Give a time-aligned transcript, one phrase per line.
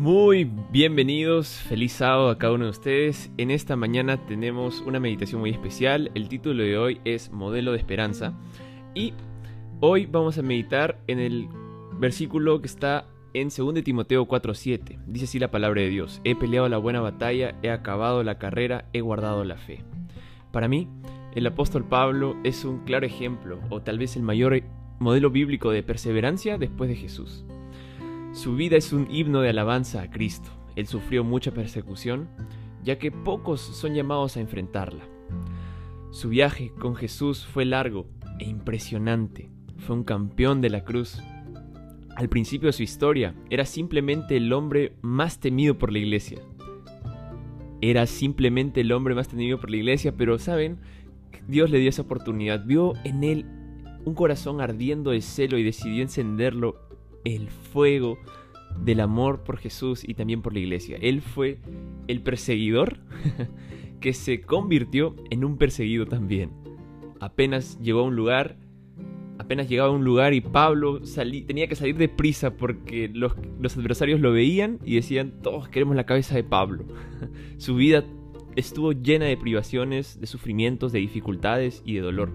[0.00, 3.30] Muy bienvenidos, feliz sábado a cada uno de ustedes.
[3.36, 6.10] En esta mañana tenemos una meditación muy especial.
[6.14, 8.32] El título de hoy es Modelo de Esperanza.
[8.94, 9.12] Y
[9.80, 11.50] hoy vamos a meditar en el
[11.98, 14.98] versículo que está en 2 Timoteo 4:7.
[15.06, 16.22] Dice así la palabra de Dios.
[16.24, 19.84] He peleado la buena batalla, he acabado la carrera, he guardado la fe.
[20.50, 20.88] Para mí,
[21.34, 24.62] el apóstol Pablo es un claro ejemplo, o tal vez el mayor
[24.98, 27.44] modelo bíblico de perseverancia después de Jesús.
[28.32, 30.50] Su vida es un himno de alabanza a Cristo.
[30.76, 32.28] Él sufrió mucha persecución,
[32.84, 35.04] ya que pocos son llamados a enfrentarla.
[36.12, 38.06] Su viaje con Jesús fue largo
[38.38, 39.50] e impresionante.
[39.78, 41.20] Fue un campeón de la cruz.
[42.14, 46.38] Al principio de su historia, era simplemente el hombre más temido por la iglesia.
[47.80, 50.78] Era simplemente el hombre más temido por la iglesia, pero saben,
[51.48, 52.64] Dios le dio esa oportunidad.
[52.64, 53.46] Vio en él
[54.04, 56.89] un corazón ardiendo de celo y decidió encenderlo
[57.24, 58.18] el fuego
[58.78, 60.98] del amor por Jesús y también por la iglesia.
[61.00, 61.58] Él fue
[62.08, 62.98] el perseguidor
[64.00, 66.50] que se convirtió en un perseguido también.
[67.20, 68.56] Apenas llegó a un lugar,
[69.38, 71.00] apenas llegaba a un lugar y Pablo
[71.46, 76.06] tenía que salir deprisa porque los, los adversarios lo veían y decían, todos queremos la
[76.06, 76.84] cabeza de Pablo.
[77.58, 78.04] Su vida
[78.56, 82.32] estuvo llena de privaciones, de sufrimientos, de dificultades y de dolor.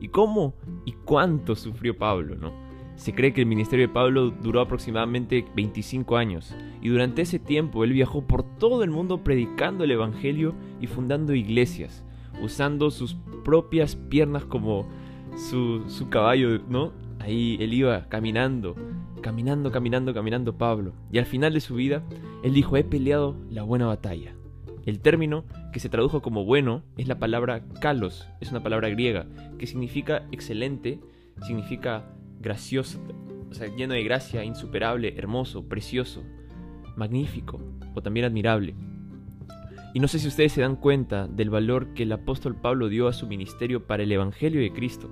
[0.00, 2.63] ¿Y cómo y cuánto sufrió Pablo, no?
[2.96, 7.84] Se cree que el ministerio de Pablo duró aproximadamente 25 años y durante ese tiempo
[7.84, 12.04] él viajó por todo el mundo predicando el Evangelio y fundando iglesias,
[12.40, 14.86] usando sus propias piernas como
[15.36, 16.92] su, su caballo, ¿no?
[17.18, 18.76] Ahí él iba caminando,
[19.22, 20.92] caminando, caminando, caminando Pablo.
[21.10, 22.02] Y al final de su vida,
[22.42, 24.34] él dijo, he peleado la buena batalla.
[24.86, 29.26] El término que se tradujo como bueno es la palabra kalos, es una palabra griega,
[29.58, 31.00] que significa excelente,
[31.46, 32.04] significa
[32.44, 33.00] gracioso,
[33.50, 36.22] o sea, lleno de gracia, insuperable, hermoso, precioso,
[36.96, 37.60] magnífico
[37.94, 38.74] o también admirable.
[39.94, 43.06] Y no sé si ustedes se dan cuenta del valor que el apóstol Pablo dio
[43.08, 45.08] a su ministerio para el Evangelio de Cristo.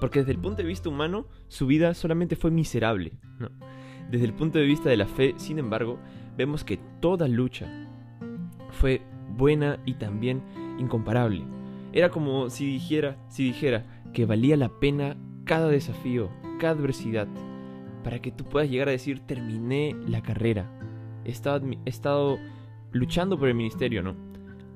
[0.00, 3.12] Porque desde el punto de vista humano, su vida solamente fue miserable.
[4.10, 5.98] Desde el punto de vista de la fe, sin embargo,
[6.36, 7.70] vemos que toda lucha
[8.70, 9.02] fue
[9.36, 10.42] buena y también
[10.78, 11.42] incomparable.
[11.92, 16.30] Era como si dijera, si dijera que valía la pena cada desafío,
[16.70, 17.28] adversidad,
[18.02, 20.70] para que tú puedas llegar a decir, terminé la carrera.
[21.24, 22.38] He estado, he estado
[22.92, 24.14] luchando por el ministerio, ¿no?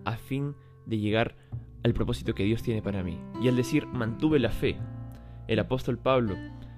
[0.05, 0.55] A fin
[0.87, 1.37] de llegar
[1.85, 3.21] al propósito que Dios tiene para mí.
[3.41, 4.77] Y al decir, mantuve la fe,
[5.47, 6.35] el apóstol Pablo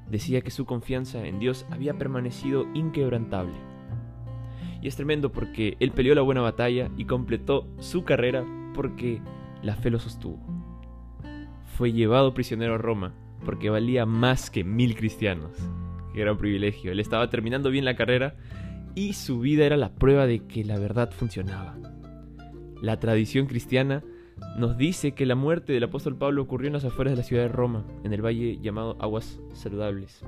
[0.09, 3.55] decía que su confianza en Dios había permanecido inquebrantable.
[4.83, 8.45] Y es tremendo porque él peleó la buena batalla y completó su carrera
[8.75, 9.21] porque
[9.63, 10.39] la fe lo sostuvo.
[11.77, 13.15] Fue llevado prisionero a Roma
[13.45, 15.53] porque valía más que mil cristianos.
[16.13, 16.93] Qué gran privilegio.
[16.93, 18.37] Él estaba terminando bien la carrera
[18.95, 21.79] y su vida era la prueba de que la verdad funcionaba.
[22.83, 24.03] La tradición cristiana
[24.57, 27.43] nos dice que la muerte del apóstol Pablo ocurrió en las afueras de la ciudad
[27.43, 30.23] de Roma, en el valle llamado Aguas Saludables.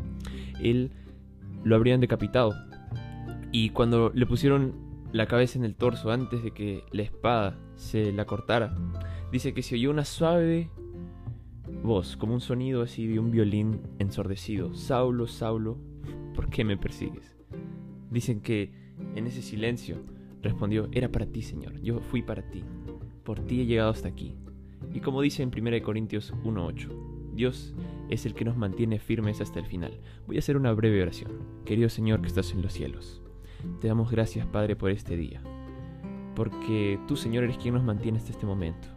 [0.61, 0.93] Él
[1.65, 2.55] lo habrían decapitado.
[3.51, 4.75] Y cuando le pusieron
[5.13, 8.75] la cabeza en el torso antes de que la espada se la cortara,
[9.31, 10.71] dice que se oyó una suave
[11.83, 14.75] voz, como un sonido así de un violín ensordecido.
[14.75, 15.79] Saulo, Saulo,
[16.35, 17.37] ¿por qué me persigues?
[18.11, 18.73] Dicen que
[19.15, 19.97] en ese silencio
[20.43, 22.63] respondió, era para ti, Señor, yo fui para ti,
[23.25, 24.35] por ti he llegado hasta aquí.
[24.95, 27.75] Y como dice en 1 Corintios 1.8, Dios
[28.11, 29.99] es el que nos mantiene firmes hasta el final.
[30.27, 31.33] Voy a hacer una breve oración.
[31.65, 33.23] Querido Señor que estás en los cielos,
[33.81, 35.43] te damos gracias, Padre, por este día,
[36.35, 38.89] porque tú, Señor, eres quien nos mantiene hasta este momento.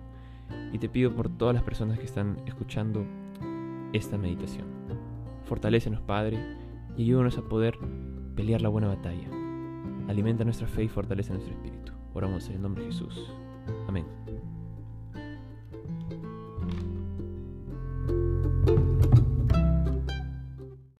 [0.72, 3.06] Y te pido por todas las personas que están escuchando
[3.94, 4.68] esta meditación.
[5.46, 6.38] Fortalécenos, Padre,
[6.98, 7.78] y ayúdanos a poder
[8.36, 9.30] pelear la buena batalla.
[10.08, 11.94] Alimenta nuestra fe y fortalece nuestro espíritu.
[12.14, 13.32] Oramos en el nombre de Jesús.
[13.88, 14.06] Amén.